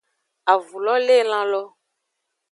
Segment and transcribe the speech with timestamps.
[0.51, 1.61] Avu lo le elan lo.